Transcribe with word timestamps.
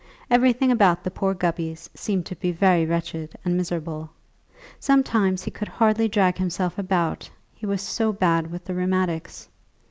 Everything 0.31 0.71
about 0.71 1.03
the 1.03 1.11
poor 1.11 1.35
Gubbys 1.35 1.87
seemed 1.93 2.25
to 2.25 2.35
be 2.35 2.51
very 2.51 2.87
wretched 2.87 3.37
and 3.45 3.55
miserable. 3.55 4.09
Sometimes 4.79 5.43
he 5.43 5.51
could 5.51 5.67
hardly 5.67 6.07
drag 6.07 6.39
himself 6.39 6.79
about, 6.79 7.29
he 7.53 7.67
was 7.67 7.83
so 7.83 8.11
bad 8.11 8.49
with 8.49 8.65
the 8.65 8.73
rheumatics. 8.73 9.47